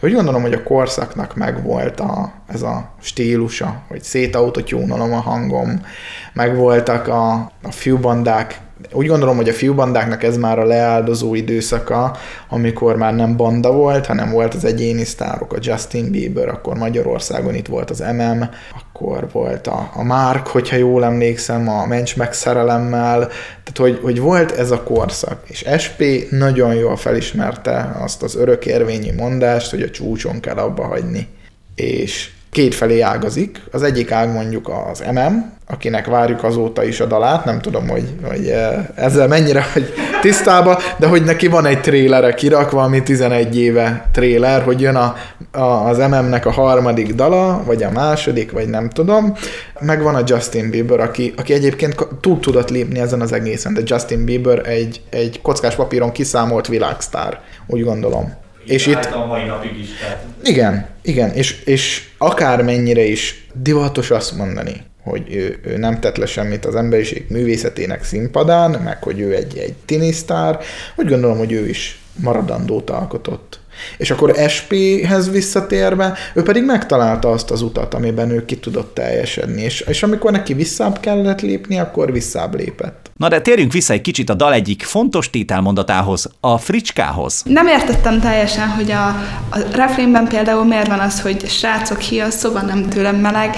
de 0.00 0.06
úgy 0.06 0.14
gondolom, 0.14 0.42
hogy 0.42 0.52
a 0.52 0.62
korszaknak 0.62 1.36
megvolt 1.36 2.00
a, 2.00 2.32
ez 2.46 2.62
a 2.62 2.90
stílusa, 3.00 3.82
hogy 3.88 4.02
szétautotyúnolom 4.02 5.12
a 5.12 5.20
hangom, 5.20 5.86
megvoltak 6.32 7.08
a, 7.08 7.32
a 7.62 7.70
fiúbandák 7.70 8.60
úgy 8.92 9.06
gondolom, 9.06 9.36
hogy 9.36 9.48
a 9.48 9.52
fiúbandáknak 9.52 10.22
ez 10.22 10.36
már 10.36 10.58
a 10.58 10.64
leáldozó 10.64 11.34
időszaka, 11.34 12.16
amikor 12.48 12.96
már 12.96 13.14
nem 13.14 13.36
banda 13.36 13.72
volt, 13.72 14.06
hanem 14.06 14.30
volt 14.30 14.54
az 14.54 14.64
egyéni 14.64 15.04
sztárok, 15.04 15.52
a 15.52 15.58
Justin 15.60 16.10
Bieber, 16.10 16.48
akkor 16.48 16.76
Magyarországon 16.76 17.54
itt 17.54 17.66
volt 17.66 17.90
az 17.90 17.98
MM, 17.98 18.48
akkor 18.74 19.28
volt 19.32 19.66
a, 19.66 19.90
a 19.94 20.02
Mark, 20.02 20.46
hogyha 20.46 20.76
jól 20.76 21.04
emlékszem, 21.04 21.68
a 21.68 21.86
Mencs 21.86 22.16
meg 22.16 22.32
szerelemmel, 22.32 23.18
tehát 23.64 23.78
hogy, 23.78 23.98
hogy 24.02 24.20
volt 24.20 24.52
ez 24.52 24.70
a 24.70 24.82
korszak, 24.82 25.40
és 25.44 25.66
SP 25.84 26.02
nagyon 26.30 26.74
jól 26.74 26.96
felismerte 26.96 27.96
azt 27.98 28.22
az 28.22 28.36
örökérvényi 28.36 29.10
mondást, 29.10 29.70
hogy 29.70 29.82
a 29.82 29.90
csúcson 29.90 30.40
kell 30.40 30.56
abba 30.56 30.84
hagyni. 30.84 31.28
És 31.74 32.30
két 32.54 32.74
felé 32.74 33.00
ágazik. 33.00 33.60
Az 33.72 33.82
egyik 33.82 34.10
ág 34.10 34.32
mondjuk 34.32 34.70
az 34.90 35.02
MM, 35.12 35.52
akinek 35.66 36.06
várjuk 36.06 36.44
azóta 36.44 36.84
is 36.84 37.00
a 37.00 37.06
dalát, 37.06 37.44
nem 37.44 37.60
tudom, 37.60 37.88
hogy, 37.88 38.08
hogy 38.28 38.46
eh, 38.46 38.86
ezzel 38.94 39.28
mennyire 39.28 39.66
vagy 39.74 39.92
tisztába, 40.20 40.78
de 40.98 41.06
hogy 41.06 41.24
neki 41.24 41.46
van 41.46 41.66
egy 41.66 41.80
trélere 41.80 42.34
kirakva, 42.34 42.82
ami 42.82 43.02
11 43.02 43.58
éve 43.58 44.08
tréler, 44.12 44.62
hogy 44.62 44.80
jön 44.80 44.96
a, 44.96 45.14
a, 45.52 45.88
az 45.88 45.98
MM-nek 45.98 46.46
a 46.46 46.50
harmadik 46.50 47.14
dala, 47.14 47.62
vagy 47.64 47.82
a 47.82 47.90
második, 47.90 48.52
vagy 48.52 48.68
nem 48.68 48.90
tudom. 48.90 49.32
Meg 49.80 50.02
van 50.02 50.14
a 50.14 50.22
Justin 50.26 50.70
Bieber, 50.70 51.00
aki, 51.00 51.32
aki 51.36 51.52
egyébként 51.52 52.08
túl 52.20 52.40
tudott 52.40 52.70
lépni 52.70 52.98
ezen 52.98 53.20
az 53.20 53.32
egészen, 53.32 53.74
de 53.74 53.80
Justin 53.84 54.24
Bieber 54.24 54.68
egy, 54.68 55.00
egy 55.10 55.40
kockás 55.42 55.74
papíron 55.74 56.12
kiszámolt 56.12 56.68
világsztár, 56.68 57.40
úgy 57.66 57.84
gondolom. 57.84 58.42
És 58.64 58.86
itt... 58.86 59.04
A 59.04 59.26
mai 59.26 59.44
napig 59.44 59.78
is. 59.78 59.88
Tehát. 60.00 60.24
Igen, 60.42 60.86
igen, 61.02 61.30
és, 61.30 61.62
és 61.64 62.08
akármennyire 62.18 63.02
is 63.02 63.46
divatos 63.52 64.10
azt 64.10 64.36
mondani, 64.36 64.82
hogy 65.02 65.34
ő, 65.34 65.60
ő 65.64 65.76
nem 65.76 66.00
tett 66.00 66.16
le 66.16 66.26
semmit 66.26 66.64
az 66.64 66.74
emberiség 66.74 67.26
művészetének 67.28 68.04
színpadán, 68.04 68.70
meg 68.70 69.02
hogy 69.02 69.20
ő 69.20 69.34
egy, 69.34 69.58
egy 69.58 69.74
tinisztár, 69.84 70.58
úgy 70.96 71.08
gondolom, 71.08 71.38
hogy 71.38 71.52
ő 71.52 71.68
is 71.68 71.98
maradandót 72.14 72.90
alkotott. 72.90 73.60
És 73.96 74.10
akkor 74.10 74.34
SP-hez 74.48 75.30
visszatérve, 75.30 76.14
ő 76.34 76.42
pedig 76.42 76.64
megtalálta 76.64 77.30
azt 77.30 77.50
az 77.50 77.62
utat, 77.62 77.94
amiben 77.94 78.30
ő 78.30 78.44
ki 78.44 78.56
tudott 78.56 78.94
teljesedni, 78.94 79.62
és, 79.62 79.80
és 79.80 80.02
amikor 80.02 80.32
neki 80.32 80.54
visszább 80.54 81.00
kellett 81.00 81.40
lépni, 81.40 81.78
akkor 81.78 82.12
visszább 82.12 82.54
lépett. 82.54 83.10
Na 83.16 83.28
de 83.28 83.40
térjünk 83.40 83.72
vissza 83.72 83.92
egy 83.92 84.00
kicsit 84.00 84.30
a 84.30 84.34
dal 84.34 84.52
egyik 84.52 84.82
fontos 84.82 85.30
tételmondatához, 85.30 86.30
a 86.40 86.58
fricskához. 86.58 87.42
Nem 87.44 87.66
értettem 87.66 88.20
teljesen, 88.20 88.68
hogy 88.68 88.90
a, 88.90 89.06
a 89.50 89.58
refrénben 89.72 90.28
például 90.28 90.64
miért 90.64 90.86
van 90.86 90.98
az, 90.98 91.20
hogy 91.20 91.48
srácok 91.48 92.00
hi, 92.00 92.20
a 92.20 92.30
szoba 92.30 92.60
nem 92.60 92.88
tőlem 92.88 93.16
meleg. 93.16 93.56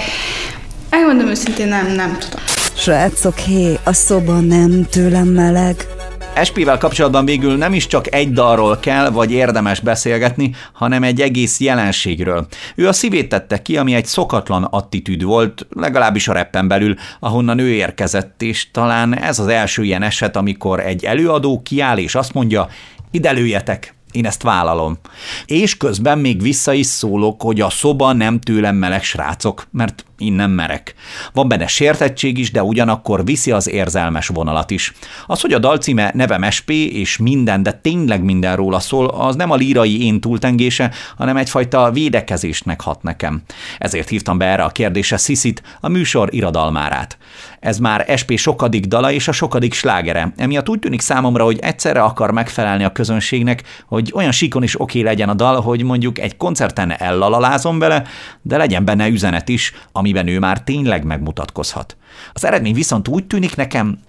Elmondom 0.89 1.27
őszintén, 1.27 1.67
nem, 1.67 1.91
nem 1.95 2.17
tudom. 2.19 2.45
Srácok, 2.75 3.37
hé, 3.37 3.77
a 3.83 3.93
szoba 3.93 4.39
nem 4.39 4.85
tőlem 4.89 5.27
meleg. 5.27 5.96
SP-vel 6.43 6.77
kapcsolatban 6.77 7.25
végül 7.25 7.57
nem 7.57 7.73
is 7.73 7.87
csak 7.87 8.13
egy 8.13 8.31
dalról 8.31 8.77
kell, 8.77 9.09
vagy 9.09 9.31
érdemes 9.31 9.79
beszélgetni, 9.79 10.51
hanem 10.73 11.03
egy 11.03 11.21
egész 11.21 11.59
jelenségről. 11.59 12.47
Ő 12.75 12.87
a 12.87 12.93
szívét 12.93 13.29
tette 13.29 13.61
ki, 13.61 13.77
ami 13.77 13.93
egy 13.95 14.05
szokatlan 14.05 14.63
attitűd 14.63 15.23
volt, 15.23 15.67
legalábbis 15.69 16.27
a 16.27 16.33
reppen 16.33 16.67
belül, 16.67 16.95
ahonnan 17.19 17.59
ő 17.59 17.69
érkezett, 17.69 18.41
és 18.41 18.71
talán 18.71 19.17
ez 19.17 19.39
az 19.39 19.47
első 19.47 19.83
ilyen 19.83 20.03
eset, 20.03 20.35
amikor 20.35 20.79
egy 20.79 21.05
előadó 21.05 21.61
kiáll 21.61 21.97
és 21.97 22.15
azt 22.15 22.33
mondja, 22.33 22.67
ide 23.11 23.31
lőjetek, 23.31 23.95
én 24.11 24.25
ezt 24.25 24.43
vállalom. 24.43 24.97
És 25.45 25.77
közben 25.77 26.19
még 26.19 26.41
vissza 26.41 26.73
is 26.73 26.85
szólok, 26.85 27.41
hogy 27.41 27.61
a 27.61 27.69
szoba 27.69 28.13
nem 28.13 28.39
tőlem 28.39 28.75
meleg 28.75 29.03
srácok, 29.03 29.67
mert 29.71 30.05
innen 30.17 30.49
merek. 30.49 30.93
Van 31.33 31.47
benne 31.47 31.67
sértettség 31.67 32.37
is, 32.37 32.51
de 32.51 32.63
ugyanakkor 32.63 33.25
viszi 33.25 33.51
az 33.51 33.69
érzelmes 33.69 34.27
vonalat 34.27 34.71
is. 34.71 34.93
Az, 35.27 35.41
hogy 35.41 35.53
a 35.53 35.59
dalcíme 35.59 36.11
nevem 36.13 36.49
SP, 36.57 36.69
és 36.69 37.17
minden, 37.17 37.63
de 37.63 37.71
tényleg 37.71 38.23
minden 38.23 38.55
róla 38.55 38.79
szól, 38.79 39.07
az 39.07 39.35
nem 39.35 39.51
a 39.51 39.55
lírai 39.55 40.05
én 40.05 40.21
túltengése, 40.21 40.91
hanem 41.17 41.37
egyfajta 41.37 41.91
védekezésnek 41.91 42.81
hat 42.81 43.03
nekem. 43.03 43.41
Ezért 43.77 44.09
hívtam 44.09 44.37
be 44.37 44.45
erre 44.45 44.63
a 44.63 44.69
kérdésre 44.69 45.17
Sziszit, 45.17 45.61
a 45.79 45.87
műsor 45.87 46.33
irodalmárát. 46.33 47.17
Ez 47.59 47.77
már 47.77 48.05
SP 48.21 48.31
sokadik 48.37 48.85
dala 48.85 49.11
és 49.11 49.27
a 49.27 49.31
sokadik 49.31 49.73
slágere. 49.73 50.33
Emiatt 50.37 50.69
úgy 50.69 50.79
tűnik 50.79 51.01
számomra, 51.01 51.43
hogy 51.43 51.59
egyszerre 51.61 52.01
akar 52.01 52.31
megfelelni 52.31 52.83
a 52.83 52.91
közönségnek, 52.91 53.63
hogy 53.85 54.11
olyan 54.15 54.31
síkon 54.31 54.63
is 54.63 54.81
oké 54.81 55.01
legyen 55.01 55.29
a 55.29 55.33
dal, 55.33 55.61
hogy 55.61 55.83
mondjuk 55.83 56.19
egy 56.19 56.37
koncerten 56.37 56.91
ellalalázom 56.97 57.79
vele, 57.79 58.03
de 58.41 58.57
legyen 58.57 58.85
benne 58.85 59.07
üzenet 59.07 59.49
is, 59.49 59.73
amiben 60.07 60.27
ő 60.27 60.39
már 60.39 60.63
tényleg 60.63 61.03
megmutatkozhat. 61.03 61.97
Az 62.33 62.45
eredmény 62.45 62.73
viszont 62.73 63.07
úgy 63.07 63.27
tűnik 63.27 63.55
nekem, 63.55 63.99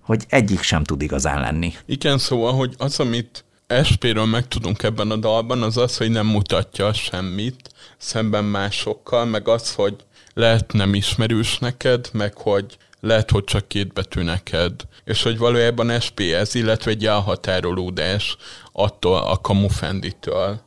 hogy 0.00 0.24
egyik 0.28 0.62
sem 0.62 0.84
tud 0.84 1.02
igazán 1.02 1.40
lenni. 1.40 1.74
Igen, 1.86 2.18
szóval, 2.18 2.52
hogy 2.52 2.74
az, 2.78 3.00
amit 3.00 3.44
SP-ről 3.82 4.24
megtudunk 4.24 4.82
ebben 4.82 5.10
a 5.10 5.16
dalban, 5.16 5.62
az 5.62 5.76
az, 5.76 5.96
hogy 5.96 6.10
nem 6.10 6.26
mutatja 6.26 6.92
semmit 6.92 7.70
szemben 7.98 8.44
másokkal, 8.44 9.24
meg 9.24 9.48
az, 9.48 9.74
hogy 9.74 9.96
lehet 10.34 10.72
nem 10.72 10.94
ismerős 10.94 11.58
neked, 11.58 12.08
meg 12.12 12.36
hogy 12.36 12.76
lehet, 13.00 13.30
hogy 13.30 13.44
csak 13.44 13.68
két 13.68 13.92
betű 13.92 14.22
neked, 14.22 14.72
és 15.04 15.22
hogy 15.22 15.38
valójában 15.38 16.00
SPS, 16.00 16.54
illetve 16.54 16.90
egy 16.90 17.06
elhatárolódás 17.06 18.36
attól 18.72 19.18
a 19.18 19.40
kamufenditől. 19.40 20.60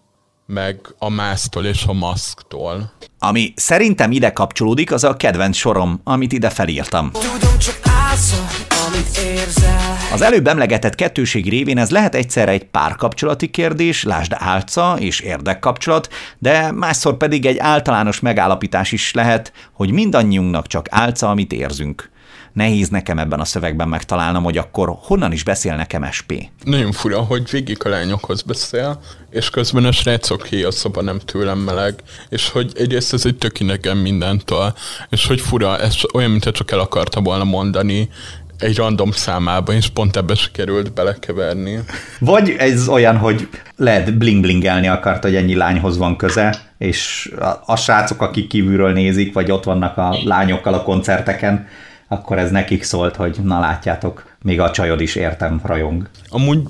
Meg 0.54 0.80
a 0.98 1.10
másztól 1.10 1.66
és 1.66 1.84
a 1.88 1.94
maszktól. 1.94 2.92
Ami 3.20 3.54
szerintem 3.56 4.12
ide 4.12 4.32
kapcsolódik, 4.32 4.92
az 4.92 5.04
a 5.04 5.16
kedvenc 5.16 5.56
sorom, 5.56 6.02
amit 6.04 6.32
ide 6.32 6.50
felírtam. 6.50 7.12
Tudom, 7.12 7.58
csak 7.58 7.80
állszol, 7.84 8.48
amit 8.88 9.18
érzel 9.18 9.98
Az 10.12 10.22
előbb 10.22 10.48
emlegetett 10.48 10.96
kettőség 10.96 11.50
révén 11.50 11.78
ez 11.78 11.90
lehet 11.90 12.16
egyszerre 12.16 12.52
egy 12.52 12.64
párkapcsolati 12.64 13.48
kérdés, 13.48 14.04
lásd 14.04 14.32
álca 14.36 14.96
és 15.00 15.20
érdekkapcsolat, 15.20 16.10
de 16.38 16.72
másszor 16.72 17.18
pedig 17.18 17.46
egy 17.46 17.58
általános 17.58 18.20
megállapítás 18.20 18.92
is 18.92 19.14
lehet, 19.14 19.54
hogy 19.74 19.92
mindannyiunknak 19.92 20.68
csak 20.68 20.86
álca, 20.90 21.30
amit 21.30 21.54
érzünk. 21.54 22.10
Nehéz 22.60 22.90
nekem 22.90 23.20
ebben 23.20 23.40
a 23.40 23.46
szövegben 23.46 23.88
megtalálnom, 23.88 24.44
hogy 24.44 24.58
akkor 24.58 24.98
honnan 25.02 25.32
is 25.32 25.44
beszél 25.44 25.76
nekem 25.76 26.08
SP. 26.18 26.32
Nagyon 26.64 26.92
fura, 26.92 27.20
hogy 27.20 27.50
végig 27.52 27.86
a 27.86 27.90
lányokhoz 27.90 28.42
beszél, 28.42 29.00
és 29.30 29.50
közben 29.50 29.86
a 29.86 29.92
srácok 29.92 30.46
hé 30.46 30.64
a 30.64 30.72
szoba 30.72 31.02
nem 31.02 31.20
tőlem 31.20 31.58
meleg, 31.58 31.94
és 32.30 32.50
hogy 32.50 32.72
egyrészt 32.76 33.14
ez 33.14 33.26
egy 33.26 33.38
tök 33.38 33.60
idegen 33.60 33.98
mindentől, 33.98 34.74
és 35.10 35.28
hogy 35.28 35.42
fura, 35.42 35.78
ez 35.78 35.96
olyan, 36.14 36.30
mintha 36.30 36.52
csak 36.52 36.72
el 36.72 36.80
akarta 36.80 37.22
volna 37.22 37.44
mondani 37.44 38.10
egy 38.58 38.78
random 38.78 39.12
számába, 39.12 39.74
és 39.74 39.88
pont 39.88 40.18
ebbe 40.18 40.36
sikerült 40.36 40.94
belekeverni. 40.94 41.80
Vagy 42.20 42.56
ez 42.58 42.88
olyan, 42.88 43.18
hogy 43.18 43.48
lehet 43.76 44.18
bling-blingelni 44.18 44.88
akart, 44.88 45.24
hogy 45.24 45.36
ennyi 45.36 45.56
lányhoz 45.56 45.98
van 45.98 46.16
köze, 46.16 46.74
és 46.78 47.32
a, 47.40 47.50
a 47.66 47.76
srácok, 47.76 48.22
akik 48.22 48.48
kívülről 48.48 48.92
nézik, 48.92 49.34
vagy 49.34 49.52
ott 49.52 49.64
vannak 49.64 49.98
a 49.98 50.18
lányokkal 50.24 50.74
a 50.74 50.84
koncerteken, 50.84 51.68
akkor 52.12 52.38
ez 52.38 52.52
nekik 52.52 52.84
szólt, 52.84 53.16
hogy 53.16 53.38
na 53.44 53.60
látjátok, 53.60 54.36
még 54.42 54.60
a 54.60 54.72
csajod 54.72 55.02
is 55.02 55.16
értem 55.16 55.62
rajong. 55.64 56.10
Amúgy 56.30 56.62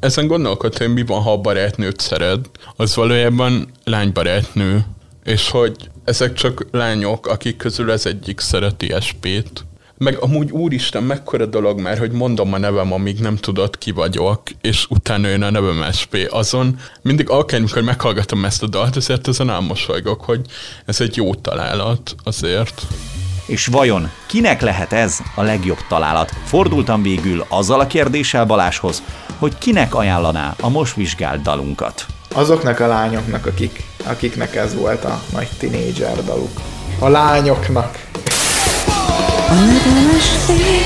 ezen 0.00 0.26
gondolkodtam, 0.26 0.86
hogy 0.86 0.94
mi 0.94 1.04
van, 1.04 1.22
ha 1.22 1.32
a 1.32 1.40
barátnőt 1.40 2.00
szeret, 2.00 2.50
az 2.76 2.94
valójában 2.94 3.70
lánybarátnő, 3.84 4.84
és 5.24 5.50
hogy 5.50 5.90
ezek 6.04 6.32
csak 6.32 6.66
lányok, 6.70 7.26
akik 7.26 7.56
közül 7.56 7.90
az 7.90 8.06
egyik 8.06 8.40
szereti 8.40 8.92
SP-t. 8.98 9.64
Meg 9.98 10.16
amúgy 10.20 10.50
úristen, 10.50 11.02
mekkora 11.02 11.46
dolog 11.46 11.80
már, 11.80 11.98
hogy 11.98 12.10
mondom 12.10 12.52
a 12.52 12.58
nevem, 12.58 12.92
amíg 12.92 13.18
nem 13.18 13.36
tudod 13.36 13.78
ki 13.78 13.90
vagyok, 13.90 14.42
és 14.60 14.86
utána 14.88 15.28
jön 15.28 15.42
a 15.42 15.50
nevem 15.50 15.92
SP. 15.98 16.14
Azon 16.30 16.78
mindig 17.02 17.30
akármikor 17.30 17.82
meghallgatom 17.82 18.44
ezt 18.44 18.62
a 18.62 18.66
dalt, 18.66 18.96
ezért 18.96 19.28
ezen 19.28 19.50
elmosolygok, 19.50 20.20
hogy 20.20 20.40
ez 20.84 21.00
egy 21.00 21.16
jó 21.16 21.34
találat 21.34 22.14
azért. 22.24 22.86
És 23.48 23.66
vajon 23.66 24.10
kinek 24.26 24.60
lehet 24.60 24.92
ez 24.92 25.18
a 25.34 25.42
legjobb 25.42 25.78
találat? 25.88 26.32
Fordultam 26.44 27.02
végül 27.02 27.44
azzal 27.48 27.80
a 27.80 27.86
kérdéssel 27.86 28.44
Baláshoz, 28.44 29.02
hogy 29.38 29.58
kinek 29.58 29.94
ajánlaná 29.94 30.54
a 30.60 30.68
most 30.68 30.94
vizsgált 30.94 31.42
dalunkat. 31.42 32.06
Azoknak 32.34 32.80
a 32.80 32.86
lányoknak, 32.86 33.46
akik, 33.46 33.82
akiknek 34.04 34.56
ez 34.56 34.74
volt 34.74 35.04
a 35.04 35.22
nagy 35.32 35.48
tinédzser 35.58 36.24
daluk. 36.24 36.60
A 36.98 37.08
lányoknak. 37.08 38.06
A 39.48 39.54
nevemes 39.54 40.28
fény, 40.46 40.84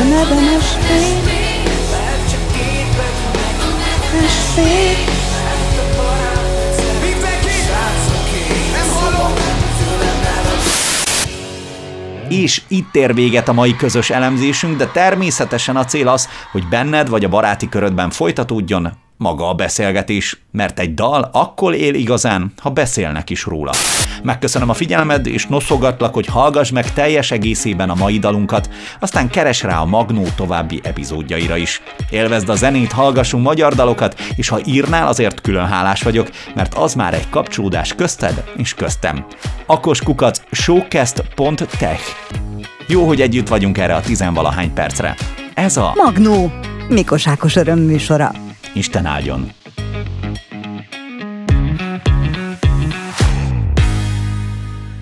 a 0.00 0.02
nevemes 0.02 0.64
fény, 0.86 1.22
es 4.24 4.32
fény. 4.54 5.15
És 12.28 12.62
itt 12.68 12.96
ér 12.96 13.14
véget 13.14 13.48
a 13.48 13.52
mai 13.52 13.76
közös 13.76 14.10
elemzésünk, 14.10 14.76
de 14.76 14.86
természetesen 14.86 15.76
a 15.76 15.84
cél 15.84 16.08
az, 16.08 16.28
hogy 16.52 16.68
benned 16.68 17.08
vagy 17.08 17.24
a 17.24 17.28
baráti 17.28 17.68
körödben 17.68 18.10
folytatódjon 18.10 18.92
maga 19.16 19.48
a 19.48 19.54
beszélgetés, 19.54 20.40
mert 20.50 20.78
egy 20.78 20.94
dal 20.94 21.28
akkor 21.32 21.74
él 21.74 21.94
igazán, 21.94 22.52
ha 22.62 22.70
beszélnek 22.70 23.30
is 23.30 23.44
róla. 23.44 23.72
Megköszönöm 24.22 24.68
a 24.68 24.74
figyelmed, 24.74 25.26
és 25.26 25.46
noszogatlak, 25.46 26.14
hogy 26.14 26.26
hallgass 26.26 26.70
meg 26.70 26.92
teljes 26.92 27.30
egészében 27.30 27.90
a 27.90 27.94
mai 27.94 28.18
dalunkat, 28.18 28.70
aztán 29.00 29.28
keres 29.28 29.62
rá 29.62 29.80
a 29.80 29.84
Magnó 29.84 30.22
további 30.36 30.80
epizódjaira 30.82 31.56
is. 31.56 31.82
Élvezd 32.10 32.48
a 32.48 32.54
zenét, 32.54 32.92
hallgassunk 32.92 33.44
magyar 33.44 33.74
dalokat, 33.74 34.20
és 34.36 34.48
ha 34.48 34.60
írnál, 34.64 35.06
azért 35.06 35.40
külön 35.40 35.66
hálás 35.66 36.02
vagyok, 36.02 36.30
mert 36.54 36.74
az 36.74 36.94
már 36.94 37.14
egy 37.14 37.28
kapcsolódás 37.28 37.94
közted 37.94 38.44
és 38.56 38.74
köztem. 38.74 39.26
Akoskukac 39.66 40.40
showcast.tech 40.50 42.02
Jó, 42.86 43.06
hogy 43.06 43.20
együtt 43.20 43.48
vagyunk 43.48 43.78
erre 43.78 43.94
a 43.94 44.00
tizenvalahány 44.00 44.72
percre. 44.72 45.14
Ez 45.54 45.76
a 45.76 45.92
Magnó, 46.04 46.52
Mikos 46.88 47.28
Ákos 47.28 47.56
örömműsora. 47.56 48.45
Isten 48.76 49.06
áldjon! 49.06 49.52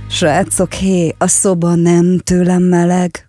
Srácok, 0.09 0.73
hé, 0.73 1.15
a 1.19 1.27
szoba 1.27 1.75
nem 1.75 2.19
tőlem 2.19 2.63
meleg. 2.63 3.29